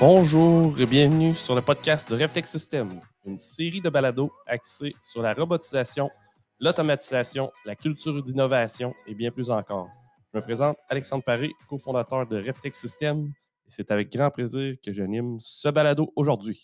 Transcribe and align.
Bonjour 0.00 0.80
et 0.80 0.86
bienvenue 0.86 1.36
sur 1.36 1.54
le 1.54 1.62
podcast 1.62 2.10
de 2.10 2.16
RevTech 2.20 2.46
System, 2.48 3.00
une 3.24 3.38
série 3.38 3.80
de 3.80 3.88
balados 3.88 4.30
axés 4.44 4.92
sur 5.00 5.22
la 5.22 5.32
robotisation, 5.32 6.10
l'automatisation, 6.58 7.52
la 7.64 7.76
culture 7.76 8.22
d'innovation 8.24 8.92
et 9.06 9.14
bien 9.14 9.30
plus 9.30 9.50
encore. 9.50 9.88
Je 10.32 10.38
me 10.38 10.42
présente 10.42 10.76
Alexandre 10.88 11.22
Paré, 11.22 11.52
cofondateur 11.68 12.26
de 12.26 12.36
RevTech 12.36 12.74
System, 12.74 13.32
c'est 13.68 13.92
avec 13.92 14.12
grand 14.12 14.30
plaisir 14.30 14.74
que 14.84 14.92
j'anime 14.92 15.36
ce 15.38 15.68
balado 15.68 16.12
aujourd'hui. 16.16 16.60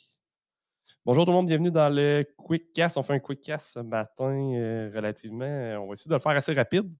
Bonjour 1.06 1.24
tout 1.24 1.30
le 1.30 1.36
monde, 1.36 1.46
bienvenue 1.46 1.70
dans 1.70 1.88
le 1.88 2.24
Quickcast. 2.36 2.96
On 2.96 3.02
fait 3.02 3.14
un 3.14 3.20
Quickcast 3.20 3.74
ce 3.74 3.78
matin 3.78 4.34
euh, 4.54 4.90
relativement. 4.92 5.78
On 5.80 5.86
va 5.86 5.94
essayer 5.94 6.08
de 6.10 6.14
le 6.14 6.20
faire 6.20 6.32
assez 6.32 6.52
rapide. 6.52 6.92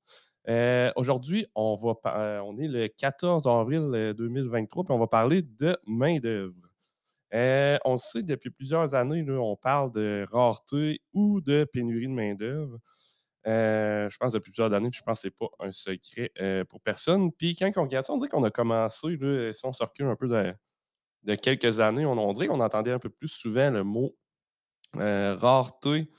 Euh, 0.49 0.91
Aujourd'hui, 0.97 1.47
euh, 1.57 2.41
on 2.41 2.59
est 2.59 2.69
le 2.69 2.89
14 2.89 3.47
avril 3.47 3.91
euh, 3.95 4.15
2023 4.15 4.85
puis 4.85 4.93
on 4.95 4.99
va 4.99 5.07
parler 5.07 5.43
de 5.43 5.77
main-d'œuvre. 5.87 6.55
Euh, 7.35 7.79
on 7.85 7.97
sait 7.99 8.23
depuis 8.23 8.51
plusieurs 8.51 8.95
années, 8.95 9.25
on 9.31 9.57
parle 9.57 9.93
de 9.93 10.27
rareté 10.33 11.01
ou 11.13 11.41
de 11.41 11.65
pénurie 11.65 12.09
de 12.09 12.13
main-d'œuvre. 12.13 12.79
Euh, 13.47 14.11
je 14.11 14.17
pense 14.19 14.33
depuis 14.33 14.51
plusieurs 14.51 14.73
années, 14.73 14.91
puis 14.91 14.99
je 14.99 15.05
pense 15.05 15.19
que 15.19 15.23
ce 15.23 15.27
n'est 15.29 15.49
pas 15.49 15.49
un 15.65 15.73
secret 15.73 16.31
euh, 16.41 16.65
pour 16.65 16.81
personne. 16.81 17.33
Puis 17.33 17.55
quand 17.57 17.71
on 17.77 17.83
regarde 17.83 18.05
ça, 18.05 18.13
on 18.13 18.17
dirait 18.17 18.29
qu'on 18.29 18.45
a 18.45 18.51
commencé, 18.51 19.19
si 19.53 19.67
on 19.67 19.73
se 19.73 19.83
recule 19.83 20.07
un 20.07 20.17
peu 20.17 20.29
de, 20.29 21.35
quelques 21.37 21.81
années, 21.81 22.05
on, 22.05 22.13
on 22.19 22.33
dirait 22.33 22.49
qu'on 22.49 22.61
entendait 22.61 22.93
un 22.93 22.99
peu 22.99 23.11
plus 23.11 23.29
souvent 23.29 23.71
le 23.71 23.85
mot 23.85 24.17
euh, 24.97 25.37
rareté 25.37 26.11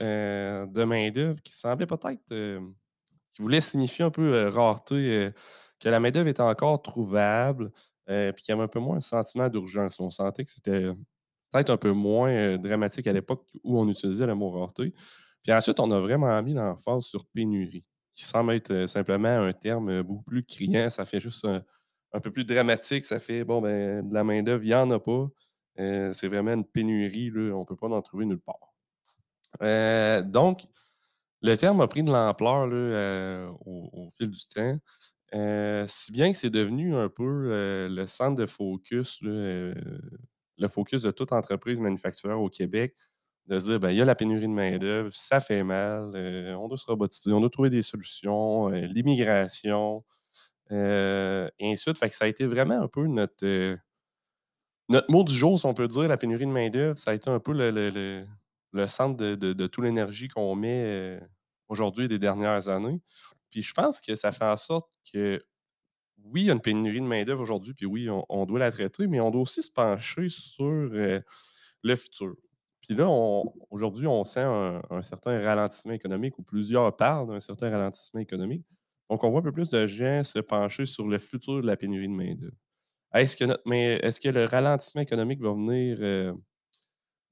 euh, 0.00 0.66
de 0.66 0.84
main-d'œuvre 0.84 1.42
qui 1.42 1.52
semblait 1.54 1.86
peut-être. 1.86 2.22
Qui 3.34 3.42
voulait 3.42 3.60
signifier 3.60 4.04
un 4.04 4.10
peu 4.10 4.34
euh, 4.34 4.48
rareté, 4.48 4.94
euh, 4.94 5.30
que 5.80 5.88
la 5.88 6.00
main-d'œuvre 6.00 6.28
était 6.28 6.40
encore 6.40 6.80
trouvable, 6.80 7.72
euh, 8.08 8.32
puis 8.32 8.44
qu'il 8.44 8.52
y 8.52 8.54
avait 8.54 8.64
un 8.64 8.68
peu 8.68 8.78
moins 8.78 8.98
un 8.98 9.02
sentiment 9.02 9.48
d'urgence. 9.48 10.00
On 10.00 10.10
sentait 10.10 10.44
que 10.44 10.50
c'était 10.50 10.88
peut-être 11.52 11.70
un 11.70 11.76
peu 11.76 11.92
moins 11.92 12.56
dramatique 12.56 13.06
à 13.06 13.12
l'époque 13.12 13.44
où 13.64 13.78
on 13.78 13.88
utilisait 13.88 14.26
le 14.26 14.34
mot 14.34 14.50
rareté. 14.50 14.94
Puis 15.42 15.52
ensuite, 15.52 15.78
on 15.80 15.90
a 15.90 16.00
vraiment 16.00 16.42
mis 16.42 16.54
l'emphase 16.54 17.04
sur 17.04 17.26
pénurie, 17.26 17.84
qui 18.12 18.24
semble 18.24 18.52
être 18.52 18.86
simplement 18.86 19.40
un 19.40 19.52
terme 19.52 20.02
beaucoup 20.02 20.22
plus 20.22 20.44
criant. 20.44 20.88
Ça 20.90 21.04
fait 21.04 21.20
juste 21.20 21.44
un, 21.44 21.62
un 22.12 22.20
peu 22.20 22.30
plus 22.30 22.44
dramatique. 22.44 23.04
Ça 23.04 23.18
fait, 23.18 23.44
bon, 23.44 23.60
ben, 23.60 24.08
de 24.08 24.14
la 24.14 24.24
main-d'œuvre, 24.24 24.62
il 24.62 24.68
n'y 24.68 24.74
en 24.74 24.90
a 24.90 24.98
pas. 24.98 25.28
C'est 25.76 26.28
vraiment 26.28 26.54
une 26.54 26.64
pénurie, 26.64 27.30
là, 27.30 27.54
on 27.54 27.60
ne 27.60 27.64
peut 27.64 27.76
pas 27.76 27.88
en 27.88 28.00
trouver 28.00 28.24
nulle 28.26 28.40
part. 28.40 28.74
Donc, 30.24 30.66
le 31.44 31.58
terme 31.58 31.82
a 31.82 31.86
pris 31.86 32.02
de 32.02 32.10
l'ampleur 32.10 32.68
euh, 32.72 33.50
au, 33.66 34.08
fil 34.16 34.30
du 34.30 34.46
temps, 34.46 34.78
euh, 35.34 35.84
si 35.86 36.10
bien 36.10 36.32
que 36.32 36.38
c'est 36.38 36.48
devenu 36.48 36.96
un 36.96 37.10
peu 37.10 37.48
euh, 37.50 37.88
le 37.90 38.06
centre 38.06 38.34
de 38.34 38.46
focus, 38.46 39.20
le 39.22 39.74
focus 40.68 41.02
de 41.02 41.10
toute 41.10 41.32
entreprise 41.32 41.80
manufacturière 41.80 42.40
au 42.40 42.48
Québec, 42.48 42.94
de 43.46 43.58
se 43.58 43.66
dire, 43.72 43.80
ben, 43.80 43.90
il 43.90 43.98
y 43.98 44.00
a 44.00 44.06
la 44.06 44.14
pénurie 44.14 44.46
de 44.46 44.52
main-d'œuvre, 44.52 45.10
ça 45.12 45.38
fait 45.38 45.62
mal, 45.62 46.16
on 46.58 46.66
doit 46.66 46.78
se 46.78 46.86
robotiser, 46.86 47.30
on 47.34 47.40
doit 47.40 47.50
trouver 47.50 47.68
des 47.68 47.82
solutions, 47.82 48.68
l'immigration, 48.68 50.02
et 50.70 51.50
ainsi 51.60 51.92
de. 51.92 51.98
Fait 51.98 52.08
ça 52.10 52.24
a 52.24 52.28
été 52.28 52.46
vraiment 52.46 52.80
un 52.80 52.88
peu 52.88 53.06
notre, 53.06 53.76
notre 54.88 55.10
mot 55.10 55.24
du 55.24 55.34
jour, 55.34 55.60
si 55.60 55.66
on 55.66 55.74
peut 55.74 55.88
dire, 55.88 56.08
la 56.08 56.16
pénurie 56.16 56.46
de 56.46 56.52
main-d'œuvre. 56.52 56.98
Ça 56.98 57.10
a 57.10 57.14
été 57.14 57.28
un 57.28 57.38
peu 57.38 57.52
le, 57.52 58.86
centre 58.86 59.18
de, 59.18 59.34
de, 59.34 59.52
de 59.52 59.66
toute 59.66 59.84
l'énergie 59.84 60.28
qu'on 60.28 60.54
met 60.54 61.20
aujourd'hui 61.68 62.06
et 62.06 62.08
des 62.08 62.18
dernières 62.18 62.68
années. 62.68 63.00
Puis 63.50 63.62
je 63.62 63.72
pense 63.72 64.00
que 64.00 64.14
ça 64.14 64.32
fait 64.32 64.44
en 64.44 64.56
sorte 64.56 64.90
que, 65.12 65.42
oui, 66.24 66.42
il 66.42 66.46
y 66.46 66.50
a 66.50 66.54
une 66.54 66.60
pénurie 66.60 67.00
de 67.00 67.06
main-d'œuvre 67.06 67.42
aujourd'hui, 67.42 67.74
puis 67.74 67.86
oui, 67.86 68.08
on, 68.10 68.46
doit 68.46 68.58
la 68.58 68.70
traiter, 68.70 69.06
mais 69.06 69.20
on 69.20 69.30
doit 69.30 69.42
aussi 69.42 69.62
se 69.62 69.70
pencher 69.70 70.28
sur 70.28 70.64
euh, 70.64 71.20
le 71.82 71.96
futur. 71.96 72.34
Puis 72.80 72.94
là, 72.94 73.08
aujourd'hui, 73.70 74.06
on 74.06 74.24
sent 74.24 74.40
un, 74.40 74.82
un 74.90 75.02
certain 75.02 75.40
ralentissement 75.42 75.92
économique, 75.92 76.38
ou 76.38 76.42
plusieurs 76.42 76.94
parlent 76.96 77.28
d'un 77.28 77.40
certain 77.40 77.70
ralentissement 77.70 78.20
économique. 78.20 78.64
Donc, 79.10 79.22
on 79.24 79.30
voit 79.30 79.40
un 79.40 79.42
peu 79.42 79.52
plus 79.52 79.70
de 79.70 79.86
gens 79.86 80.24
se 80.24 80.38
pencher 80.38 80.86
sur 80.86 81.06
le 81.06 81.18
futur 81.18 81.60
de 81.60 81.66
la 81.66 81.76
pénurie 81.76 82.08
de 82.08 82.12
main-d'œuvre. 82.12 82.56
Est-ce 83.14 83.36
que, 83.36 83.44
notre, 83.44 83.62
mais 83.64 83.94
est-ce 84.02 84.20
que 84.20 84.28
le 84.28 84.44
ralentissement 84.44 85.02
économique 85.02 85.40
va 85.40 85.52
venir 85.52 85.98
euh, 86.00 86.32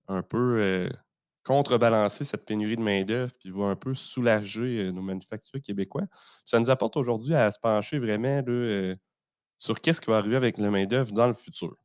un 0.07 0.23
peu 0.23 0.61
euh, 0.61 0.89
contrebalancer 1.45 2.25
cette 2.25 2.45
pénurie 2.45 2.77
de 2.77 2.83
main-d'œuvre 2.83 3.33
puis 3.39 3.51
va 3.51 3.67
un 3.67 3.77
peu 3.77 3.95
soulager 3.95 4.85
euh, 4.85 4.93
nos 4.93 5.03
manufacturiers 5.03 5.63
québécois? 5.63 6.05
Ça 6.45 6.59
nous 6.59 6.71
apporte 6.71 6.97
aujourd'hui 6.97 7.35
à 7.35 7.51
se 7.51 7.59
pencher 7.59 7.99
vraiment 7.99 8.43
euh, 8.49 8.97
sur 9.59 9.81
qu'est-ce 9.81 10.01
qui 10.01 10.11
va 10.11 10.19
arriver 10.19 10.37
avec 10.37 10.59
la 10.59 10.71
main-d'œuvre 10.71 11.13
dans 11.13 11.27
le 11.27 11.35
futur. 11.35 11.77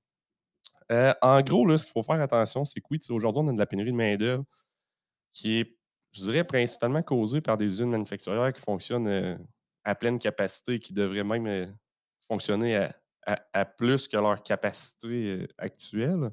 Euh, 0.91 1.13
en 1.21 1.41
gros, 1.41 1.65
là, 1.65 1.77
ce 1.77 1.85
qu'il 1.85 1.93
faut 1.93 2.03
faire 2.03 2.21
attention, 2.21 2.63
c'est 2.63 2.79
que 2.79 2.87
oui, 2.91 2.99
aujourd'hui, 3.09 3.41
on 3.43 3.47
a 3.49 3.53
de 3.53 3.57
la 3.57 3.65
pénurie 3.65 3.91
de 3.91 3.97
main-d'œuvre 3.97 4.45
qui 5.31 5.59
est, 5.59 5.77
je 6.11 6.23
dirais, 6.23 6.43
principalement 6.43 7.01
causée 7.01 7.41
par 7.41 7.57
des 7.57 7.65
usines 7.65 7.89
manufacturières 7.89 8.53
qui 8.53 8.61
fonctionnent 8.61 9.37
à 9.83 9.95
pleine 9.95 10.17
capacité 10.17 10.75
et 10.75 10.79
qui 10.79 10.93
devraient 10.93 11.23
même 11.23 11.75
fonctionner 12.23 12.87
à, 13.25 13.65
plus 13.65 14.07
que 14.07 14.17
leur 14.17 14.41
capacité 14.41 15.47
actuelle. 15.57 16.31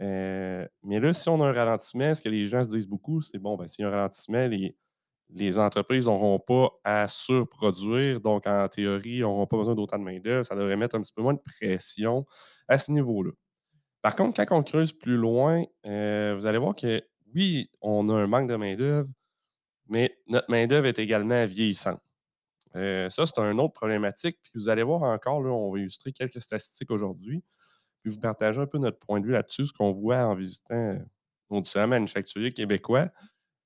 Euh, 0.00 0.66
mais 0.82 0.98
là, 1.00 1.12
si 1.12 1.28
on 1.28 1.42
a 1.42 1.46
un 1.46 1.52
ralentissement, 1.52 2.14
ce 2.14 2.22
que 2.22 2.28
les 2.28 2.46
gens 2.46 2.64
se 2.64 2.70
disent 2.70 2.88
beaucoup, 2.88 3.20
c'est 3.20 3.38
bon, 3.38 3.56
ben, 3.56 3.68
s'il 3.68 3.82
y 3.82 3.86
a 3.86 3.88
un 3.88 3.94
ralentissement, 3.94 4.46
les, 4.46 5.58
entreprises 5.58 6.06
n'auront 6.06 6.38
pas 6.40 6.70
à 6.84 7.06
surproduire. 7.08 8.20
Donc, 8.20 8.46
en 8.46 8.68
théorie, 8.68 9.20
n'auront 9.20 9.46
pas 9.46 9.58
besoin 9.58 9.74
d'autant 9.74 9.98
de 9.98 10.04
main-d'œuvre. 10.04 10.44
Ça 10.44 10.56
devrait 10.56 10.76
mettre 10.76 10.96
un 10.96 11.00
petit 11.00 11.12
peu 11.12 11.22
moins 11.22 11.34
de 11.34 11.40
pression 11.40 12.26
à 12.68 12.78
ce 12.78 12.90
niveau-là. 12.90 13.32
Par 14.02 14.16
contre, 14.16 14.42
quand 14.42 14.56
on 14.58 14.62
creuse 14.62 14.92
plus 14.92 15.16
loin, 15.16 15.62
euh, 15.86 16.34
vous 16.36 16.46
allez 16.46 16.58
voir 16.58 16.74
que 16.74 17.02
oui, 17.34 17.70
on 17.82 18.08
a 18.08 18.14
un 18.14 18.26
manque 18.26 18.48
de 18.48 18.56
main-d'œuvre, 18.56 19.08
mais 19.88 20.16
notre 20.26 20.50
main-d'œuvre 20.50 20.86
est 20.86 20.98
également 20.98 21.44
vieillissante. 21.44 22.00
Euh, 22.76 23.08
ça, 23.10 23.26
c'est 23.26 23.38
une 23.38 23.60
autre 23.60 23.74
problématique. 23.74 24.38
Puis 24.42 24.52
vous 24.54 24.68
allez 24.68 24.82
voir 24.82 25.02
encore, 25.02 25.42
là, 25.42 25.50
on 25.50 25.72
va 25.72 25.78
illustrer 25.78 26.12
quelques 26.12 26.40
statistiques 26.40 26.90
aujourd'hui, 26.90 27.44
puis 28.02 28.10
vous 28.10 28.18
partager 28.18 28.60
un 28.60 28.66
peu 28.66 28.78
notre 28.78 28.98
point 28.98 29.20
de 29.20 29.26
vue 29.26 29.32
là-dessus, 29.32 29.66
ce 29.66 29.72
qu'on 29.72 29.92
voit 29.92 30.24
en 30.24 30.34
visitant 30.34 30.74
euh, 30.74 30.98
nos 31.50 31.60
différents 31.60 31.88
manufacturiers 31.88 32.52
québécois. 32.52 33.08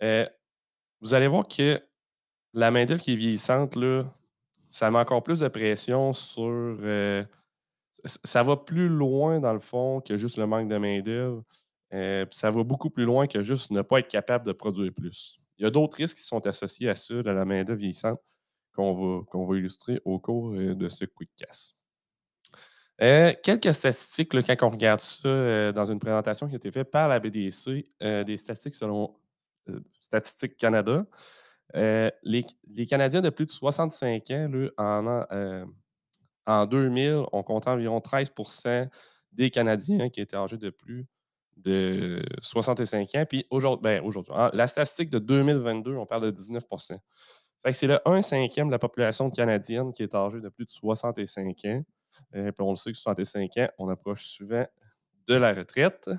Euh, 0.02 0.26
vous 1.00 1.14
allez 1.14 1.28
voir 1.28 1.46
que 1.46 1.78
la 2.52 2.70
main-d'œuvre 2.70 3.00
qui 3.00 3.12
est 3.12 3.16
vieillissante, 3.16 3.76
là, 3.76 4.04
ça 4.70 4.90
met 4.90 4.98
encore 4.98 5.22
plus 5.22 5.40
de 5.40 5.48
pression 5.48 6.12
sur. 6.12 6.44
euh, 6.44 7.24
ça 8.02 8.42
va 8.42 8.56
plus 8.56 8.88
loin, 8.88 9.40
dans 9.40 9.52
le 9.52 9.60
fond, 9.60 10.00
que 10.00 10.16
juste 10.16 10.36
le 10.36 10.46
manque 10.46 10.68
de 10.68 10.76
main-d'œuvre. 10.76 11.42
Ça 12.30 12.50
va 12.50 12.64
beaucoup 12.64 12.90
plus 12.90 13.04
loin 13.04 13.26
que 13.28 13.42
juste 13.44 13.70
ne 13.70 13.82
pas 13.82 14.00
être 14.00 14.08
capable 14.08 14.44
de 14.44 14.52
produire 14.52 14.92
plus. 14.92 15.40
Il 15.58 15.64
y 15.64 15.66
a 15.66 15.70
d'autres 15.70 15.96
risques 15.96 16.16
qui 16.16 16.24
sont 16.24 16.44
associés 16.46 16.88
à 16.88 16.96
ça, 16.96 17.22
de 17.22 17.30
la 17.30 17.44
main-d'œuvre 17.44 17.78
vieillissante, 17.78 18.20
qu'on 18.74 19.22
va, 19.32 19.46
va 19.46 19.56
illustrer 19.56 20.00
au 20.04 20.18
cours 20.18 20.50
de 20.52 20.88
ce 20.88 21.04
Quickcast. 21.04 21.76
Euh, 23.02 23.32
quelques 23.42 23.74
statistiques, 23.74 24.30
quand 24.32 24.66
on 24.66 24.70
regarde 24.70 25.00
ça 25.00 25.28
euh, 25.28 25.72
dans 25.72 25.86
une 25.86 25.98
présentation 25.98 26.46
qui 26.46 26.54
a 26.54 26.56
été 26.56 26.70
faite 26.70 26.90
par 26.90 27.08
la 27.08 27.18
BDC, 27.18 27.84
euh, 28.02 28.22
des 28.24 28.36
statistiques 28.36 28.74
selon 28.74 29.14
Statistique 30.00 30.56
Canada. 30.58 31.06
Les, 31.74 32.44
les 32.68 32.86
Canadiens 32.86 33.22
de 33.22 33.30
plus 33.30 33.46
de 33.46 33.50
65 33.50 34.30
ans, 34.30 34.50
en, 34.76 35.66
en 36.46 36.66
2000, 36.66 37.24
on 37.32 37.42
comptait 37.42 37.70
environ 37.70 37.98
13% 37.98 38.88
des 39.32 39.50
Canadiens 39.50 40.08
qui 40.10 40.20
étaient 40.20 40.36
âgés 40.36 40.58
de 40.58 40.70
plus 40.70 41.06
de 41.56 42.22
65 42.42 43.14
ans. 43.14 43.24
Puis 43.28 43.46
aujourd'hui, 43.50 43.82
ben, 43.82 44.50
la 44.52 44.66
statistique 44.66 45.10
de 45.10 45.18
2022, 45.18 45.96
on 45.96 46.06
parle 46.06 46.24
de 46.24 46.30
19 46.30 46.64
Fait 47.62 47.70
que 47.70 47.72
c'est 47.72 47.86
le 47.86 47.98
1 48.06 48.22
cinquième 48.22 48.66
de 48.66 48.72
la 48.72 48.78
population 48.78 49.30
canadienne 49.30 49.92
qui 49.92 50.02
est 50.02 50.14
âgée 50.14 50.40
de 50.40 50.48
plus 50.48 50.66
de 50.66 50.70
65 50.70 51.64
ans. 51.64 51.84
Euh, 52.34 52.52
on 52.58 52.70
le 52.70 52.76
sait 52.76 52.92
que 52.92 52.98
65 52.98 53.56
ans, 53.58 53.68
on 53.78 53.88
approche 53.88 54.26
souvent 54.26 54.66
de 55.26 55.34
la 55.34 55.52
retraite. 55.52 56.10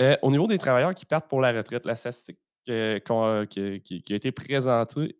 Euh, 0.00 0.16
au 0.22 0.30
niveau 0.30 0.46
des 0.46 0.58
travailleurs 0.58 0.94
qui 0.94 1.04
partent 1.04 1.28
pour 1.28 1.40
la 1.40 1.52
retraite, 1.52 1.84
la 1.84 1.96
statistique 1.96 2.40
euh, 2.68 2.98
qui, 3.46 4.02
a 4.10 4.14
été 4.14 4.32
présentée 4.32 5.16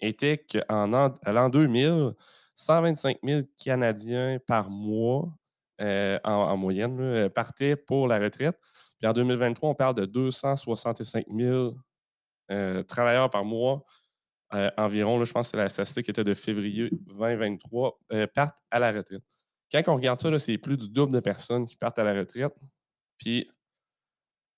était 0.00 0.38
qu'en 0.38 0.86
l'an 0.86 1.48
2000, 1.48 2.12
125 2.54 3.18
000 3.24 3.42
Canadiens 3.62 4.38
par 4.46 4.70
mois 4.70 5.28
en, 5.80 6.18
en 6.24 6.56
moyenne 6.56 7.28
partaient 7.30 7.76
pour 7.76 8.06
la 8.06 8.18
retraite. 8.18 8.58
Puis 8.98 9.08
en 9.08 9.12
2023, 9.14 9.70
on 9.70 9.74
parle 9.74 9.94
de 9.94 10.04
265 10.04 11.24
000 11.30 11.74
euh, 12.50 12.82
travailleurs 12.82 13.30
par 13.30 13.44
mois 13.44 13.84
euh, 14.54 14.70
environ. 14.76 15.22
je 15.24 15.32
pense 15.32 15.48
que 15.48 15.50
c'est 15.52 15.56
la 15.56 15.68
statistique 15.68 16.06
qui 16.06 16.10
était 16.10 16.24
de 16.24 16.34
février 16.34 16.90
2023, 16.90 17.98
euh, 18.12 18.26
partent 18.26 18.58
à 18.70 18.78
la 18.78 18.92
retraite. 18.92 19.22
Quand 19.72 19.82
on 19.88 19.96
regarde 19.96 20.20
ça, 20.20 20.36
c'est 20.38 20.58
plus 20.58 20.76
du 20.76 20.88
double 20.88 21.12
de 21.12 21.20
personnes 21.20 21.66
qui 21.66 21.76
partent 21.76 21.98
à 21.98 22.04
la 22.04 22.14
retraite. 22.14 22.58
Puis 23.18 23.48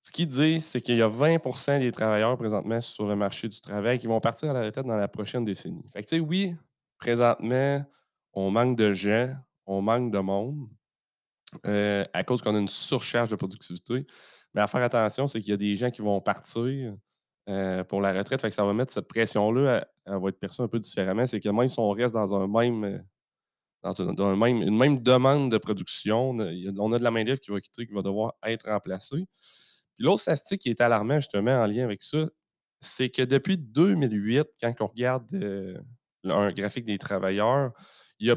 ce 0.00 0.11
qu'ils 0.12 0.27
disent, 0.29 0.65
c'est 0.67 0.81
qu'il 0.81 0.97
y 0.97 1.03
a 1.03 1.09
20% 1.09 1.79
des 1.81 1.93
travailleurs 1.93 2.37
présentement 2.37 2.81
sur 2.81 3.06
le 3.06 3.15
marché 3.17 3.49
du 3.49 3.61
travail 3.61 3.99
qui 3.99 4.06
vont 4.06 4.21
partir 4.21 4.50
à 4.50 4.53
la 4.53 4.62
retraite 4.65 4.87
dans 4.87 4.97
la 4.97 5.09
prochaine 5.09 5.44
décennie. 5.44 5.85
Fait 5.93 6.03
que, 6.03 6.17
oui, 6.17 6.56
présentement, 6.99 7.85
on 8.33 8.50
manque 8.50 8.77
de 8.77 8.93
gens, 8.93 9.29
on 9.67 9.83
manque 9.83 10.11
de 10.12 10.19
monde. 10.19 10.69
euh, 11.67 12.05
à 12.12 12.25
cause 12.25 12.43
qu'on 12.43 12.55
a 12.55 12.59
une 12.59 12.69
surcharge 12.69 13.31
de 13.31 13.37
productivité. 13.37 14.06
Mais 14.55 14.61
à 14.62 14.67
faire 14.67 14.83
attention, 14.83 15.29
c'est 15.29 15.41
qu'il 15.41 15.50
y 15.50 15.55
a 15.55 15.56
des 15.56 15.77
gens 15.77 15.91
qui 15.91 16.03
vont 16.03 16.21
partir 16.21 16.97
euh, 17.49 17.83
pour 17.83 18.00
la 18.00 18.12
retraite. 18.12 18.53
Ça 18.53 18.65
va 18.65 18.73
mettre 18.73 18.93
cette 18.93 19.09
pression-là, 19.09 19.85
elle, 20.06 20.21
va 20.21 20.29
être 20.29 20.39
perçue 20.39 20.62
un 20.62 20.69
peu 20.69 20.79
différemment. 20.79 21.27
C'est 21.27 21.41
que 21.41 21.49
même 21.49 21.69
si 21.69 21.77
on 21.81 21.91
reste 21.91 22.15
dans 22.15 22.33
euh, 22.41 22.47
une 24.47 24.77
même 24.77 25.03
demande 25.03 25.50
de 25.50 25.59
production, 25.59 26.31
on 26.31 26.39
a, 26.39 26.44
de 26.47 27.03
la 27.03 27.11
main-d'œuvre 27.11 27.41
qui 27.41 27.50
va 27.50 27.61
quitter, 27.61 27.85
qui 27.85 27.93
va 27.93 28.03
devoir 28.03 28.35
être 28.44 28.71
remplacée. 28.71 29.27
L'autre 29.99 30.21
statistique 30.21 30.61
qui 30.61 30.71
est 30.71 30.81
alarmant 30.81 31.17
justement 31.17 31.61
en 31.61 31.67
lien 31.67 31.83
avec 31.83 32.05
ça, 32.05 32.27
c'est 32.81 33.11
que 33.11 33.23
depuis 33.23 33.59
2008, 33.59 34.47
quand 34.61 34.75
on 34.79 34.87
regarde 34.87 35.29
euh, 35.35 35.77
un 36.23 36.53
graphique 36.53 36.85
des 36.85 36.99
travailleurs, 36.99 37.73
il 38.21 38.29
y 38.29 38.31
a 38.31 38.37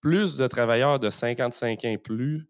plus 0.00 0.38
de 0.38 0.46
travailleurs 0.46 0.98
de 0.98 1.10
55 1.10 1.84
ans 1.84 1.88
et 1.88 1.98
plus 1.98 2.48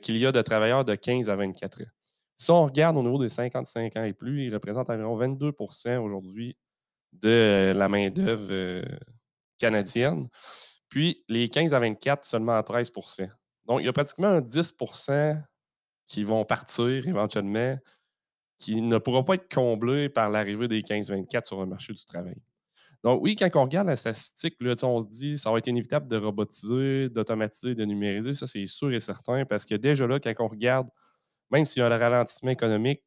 qu'il 0.00 0.16
y 0.16 0.24
a 0.24 0.30
de 0.30 0.42
travailleurs 0.42 0.84
de 0.84 0.94
15 0.94 1.28
à 1.28 1.34
24 1.34 1.82
ans. 1.82 1.95
Si 2.36 2.50
on 2.50 2.64
regarde 2.64 2.96
au 2.96 3.02
niveau 3.02 3.18
des 3.18 3.30
55 3.30 3.96
ans 3.96 4.04
et 4.04 4.12
plus, 4.12 4.44
ils 4.44 4.54
représentent 4.54 4.90
environ 4.90 5.18
22% 5.18 5.98
aujourd'hui 5.98 6.56
de 7.12 7.72
la 7.74 7.88
main-d'œuvre 7.88 8.48
euh, 8.50 8.82
canadienne. 9.58 10.28
Puis 10.88 11.24
les 11.28 11.48
15 11.48 11.72
à 11.72 11.78
24, 11.78 12.24
seulement 12.24 12.60
13% 12.60 13.28
Donc, 13.66 13.80
il 13.80 13.86
y 13.86 13.88
a 13.88 13.92
pratiquement 13.92 14.28
un 14.28 14.40
10% 14.40 15.42
qui 16.06 16.24
vont 16.24 16.44
partir 16.44 17.08
éventuellement, 17.08 17.76
qui 18.58 18.80
ne 18.80 18.98
pourra 18.98 19.24
pas 19.24 19.34
être 19.34 19.52
comblé 19.52 20.08
par 20.08 20.30
l'arrivée 20.30 20.68
des 20.68 20.82
15-24 20.82 21.44
sur 21.46 21.60
le 21.60 21.66
marché 21.66 21.92
du 21.92 22.04
travail. 22.04 22.36
Donc, 23.02 23.22
oui, 23.22 23.36
quand 23.36 23.48
on 23.54 23.62
regarde 23.62 23.88
la 23.88 23.96
statistique, 23.96 24.56
là, 24.60 24.74
on 24.82 25.00
se 25.00 25.06
dit 25.06 25.38
ça 25.38 25.50
va 25.50 25.58
être 25.58 25.66
inévitable 25.66 26.06
de 26.08 26.16
robotiser, 26.16 27.08
d'automatiser, 27.08 27.74
de 27.74 27.84
numériser. 27.84 28.34
Ça, 28.34 28.46
c'est 28.46 28.66
sûr 28.66 28.92
et 28.92 29.00
certain 29.00 29.44
parce 29.44 29.64
que 29.64 29.74
déjà 29.74 30.06
là, 30.06 30.18
quand 30.20 30.34
on 30.40 30.48
regarde, 30.48 30.88
même 31.50 31.66
s'il 31.66 31.80
y 31.80 31.82
a 31.82 31.86
un 31.86 31.96
ralentissement 31.96 32.50
économique, 32.50 33.02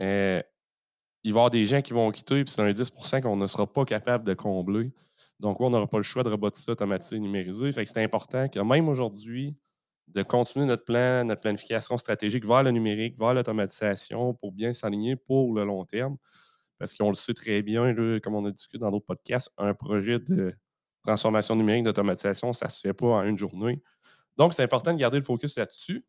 euh, 0.00 0.42
il 1.24 1.32
va 1.32 1.38
y 1.38 1.40
avoir 1.40 1.50
des 1.50 1.64
gens 1.64 1.82
qui 1.82 1.92
vont 1.92 2.10
quitter, 2.10 2.44
puis 2.44 2.52
c'est 2.52 2.62
un 2.62 2.70
10% 2.70 3.20
qu'on 3.20 3.36
ne 3.36 3.46
sera 3.46 3.66
pas 3.66 3.84
capable 3.84 4.24
de 4.24 4.34
combler. 4.34 4.92
Donc, 5.40 5.60
on 5.60 5.70
n'aura 5.70 5.86
pas 5.86 5.98
le 5.98 6.02
choix 6.02 6.22
de 6.22 6.30
robotiser, 6.30 6.70
automatiser, 6.70 7.18
numériser. 7.18 7.72
Fait 7.72 7.84
que 7.84 7.90
c'est 7.90 8.02
important 8.02 8.48
que 8.48 8.58
même 8.60 8.88
aujourd'hui, 8.88 9.56
de 10.08 10.22
continuer 10.22 10.66
notre 10.66 10.84
plan, 10.84 11.24
notre 11.24 11.40
planification 11.40 11.98
stratégique 11.98 12.46
vers 12.46 12.62
le 12.62 12.70
numérique, 12.70 13.18
vers 13.18 13.34
l'automatisation 13.34 14.34
pour 14.34 14.52
bien 14.52 14.72
s'aligner 14.72 15.16
pour 15.16 15.52
le 15.54 15.64
long 15.64 15.84
terme. 15.84 16.16
Parce 16.78 16.94
qu'on 16.94 17.08
le 17.08 17.14
sait 17.14 17.34
très 17.34 17.62
bien, 17.62 17.94
comme 18.20 18.34
on 18.34 18.44
a 18.44 18.50
discuté 18.50 18.78
dans 18.78 18.90
d'autres 18.90 19.06
podcasts, 19.06 19.50
un 19.58 19.74
projet 19.74 20.18
de 20.18 20.54
transformation 21.04 21.56
numérique, 21.56 21.84
d'automatisation, 21.84 22.52
ça 22.52 22.66
ne 22.66 22.70
se 22.70 22.80
fait 22.80 22.92
pas 22.92 23.06
en 23.06 23.22
une 23.24 23.38
journée. 23.38 23.82
Donc, 24.36 24.54
c'est 24.54 24.62
important 24.62 24.92
de 24.92 24.98
garder 24.98 25.18
le 25.18 25.24
focus 25.24 25.56
là-dessus. 25.56 26.04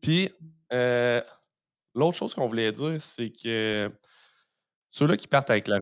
Puis, 0.00 0.30
euh, 0.72 1.20
l'autre 1.94 2.16
chose 2.16 2.34
qu'on 2.34 2.48
voulait 2.48 2.72
dire, 2.72 3.00
c'est 3.02 3.30
que 3.30 3.90
ceux-là 4.90 5.16
qui 5.16 5.28
partent 5.28 5.50
avec 5.50 5.68
la, 5.68 5.78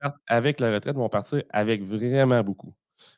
partent 0.00 0.16
avec 0.26 0.60
la 0.60 0.72
retraite 0.72 0.96
vont 0.96 1.08
partir 1.08 1.42
avec 1.50 1.82
vraiment 1.82 2.42
beaucoup. 2.42 2.74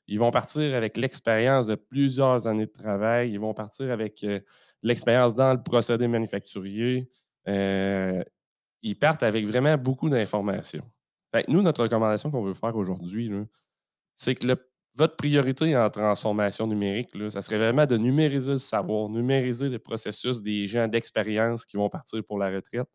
Ils 0.07 0.19
vont 0.19 0.31
partir 0.31 0.75
avec 0.75 0.97
l'expérience 0.97 1.67
de 1.67 1.75
plusieurs 1.75 2.47
années 2.47 2.67
de 2.67 2.73
travail. 2.73 3.33
Ils 3.33 3.41
vont 3.41 3.55
partir 3.55 3.91
avec 3.91 4.23
euh, 4.25 4.41
l'expérience 4.83 5.35
dans 5.35 5.53
le 5.53 5.63
procédé 5.63 6.09
manufacturier. 6.09 7.11
Euh, 7.49 8.23
ils 8.83 8.99
partent 8.99 9.23
avec 9.25 9.47
vraiment 9.47 9.77
beaucoup 9.79 10.11
d'informations. 10.11 10.85
Nous, 11.49 11.63
notre 11.63 11.83
recommandation 11.85 12.31
qu'on 12.31 12.45
veut 12.45 12.55
faire 12.55 12.77
aujourd'hui, 12.77 13.31
c'est 14.15 14.35
que 14.35 14.47
le- 14.49 14.69
votre 14.97 15.17
priorité 15.17 15.77
en 15.77 15.91
transformation 15.91 16.67
numérique, 16.67 17.15
là, 17.15 17.31
ça 17.31 17.43
serait 17.43 17.59
vraiment 17.59 17.87
de 17.87 17.97
numériser 17.97 18.53
le 18.53 18.59
savoir, 18.59 19.09
numériser 19.09 19.69
le 19.69 19.79
processus 19.79 20.41
des 20.41 20.67
gens 20.67 20.87
d'expérience 20.87 21.65
qui 21.65 21.77
vont 21.77 21.89
partir 21.89 22.23
pour 22.25 22.39
la 22.39 22.51
retraite, 22.51 22.87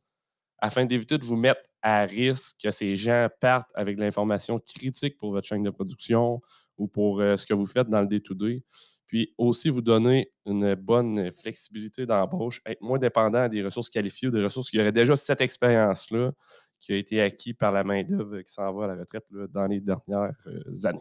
afin 0.60 0.86
d'éviter 0.86 1.18
de 1.18 1.26
vous 1.26 1.36
mettre 1.36 1.62
à 1.82 2.06
risque 2.06 2.58
que 2.64 2.72
ces 2.72 2.96
gens 2.96 3.28
partent 3.40 3.72
avec 3.76 3.98
l'information 3.98 4.60
critique 4.60 5.18
pour 5.18 5.32
votre 5.32 5.48
chaîne 5.48 5.64
de 5.64 5.70
production 5.70 6.42
ou 6.78 6.88
pour 6.88 7.22
euh, 7.22 7.38
ce 7.38 7.46
que 7.46 7.54
vous 7.54 7.66
faites 7.66 7.90
dans 7.90 8.02
le 8.02 8.08
day-to-day. 8.08 8.64
Puis 9.06 9.34
aussi 9.38 9.70
vous 9.70 9.82
donner 9.82 10.32
une 10.46 10.76
bonne 10.76 11.32
flexibilité 11.32 12.06
d'embauche, 12.06 12.62
être 12.66 12.82
moins 12.82 13.00
dépendant 13.00 13.48
des 13.48 13.64
ressources 13.64 13.90
qualifiées 13.90 14.28
ou 14.28 14.32
des 14.32 14.44
ressources 14.44 14.70
qui 14.70 14.80
auraient 14.80 14.92
déjà 14.92 15.16
cette 15.16 15.42
expérience-là 15.42 16.32
qui 16.80 16.94
a 16.94 16.96
été 16.96 17.22
acquise 17.22 17.56
par 17.58 17.72
la 17.72 17.84
main-d'œuvre 17.84 18.42
qui 18.42 18.54
s'en 18.54 18.72
va 18.74 18.86
à 18.86 18.88
la 18.88 18.96
retraite 18.96 19.26
dans 19.52 19.68
les 19.68 19.82
dernières 19.82 20.32
euh, 20.48 20.88
années. 20.88 21.00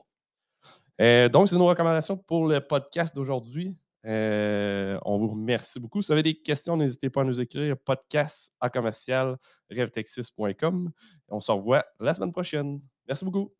Euh, 1.00 1.28
donc, 1.28 1.48
c'est 1.48 1.56
nos 1.56 1.66
recommandations 1.66 2.16
pour 2.16 2.46
le 2.46 2.60
podcast 2.60 3.14
d'aujourd'hui. 3.14 3.78
Euh, 4.06 4.98
on 5.04 5.16
vous 5.16 5.28
remercie 5.28 5.80
beaucoup. 5.80 6.02
Si 6.02 6.08
vous 6.08 6.12
avez 6.12 6.22
des 6.22 6.34
questions, 6.34 6.76
n'hésitez 6.76 7.10
pas 7.10 7.22
à 7.22 7.24
nous 7.24 7.40
écrire 7.40 7.76
podcast 7.76 8.54
à 8.60 8.70
commercial. 8.70 9.36
On 11.28 11.40
se 11.40 11.52
revoit 11.52 11.84
la 12.00 12.14
semaine 12.14 12.32
prochaine. 12.32 12.80
Merci 13.06 13.24
beaucoup. 13.24 13.57